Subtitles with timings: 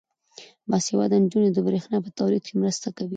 [0.69, 3.09] باسواده نجونې د برښنا په تولید کې مرسته کوي.